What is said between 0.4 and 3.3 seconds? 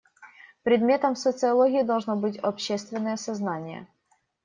Предметом социологии должно быть общественное